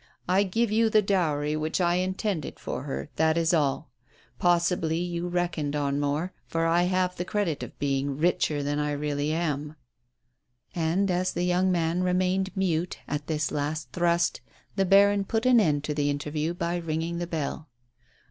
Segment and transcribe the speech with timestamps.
[0.27, 3.91] I give you the dowry which I intended for her, that is all.
[4.39, 8.93] Possibly you reckoned on more, for I have the credit of being richer than I
[8.93, 9.75] really am."
[10.71, 10.89] 80 MADEMOISELLE FLAVIE.
[10.93, 14.41] And as the young man remained mute at this last thrust,
[14.75, 17.69] the baron put an end to the interview by ringing the bell.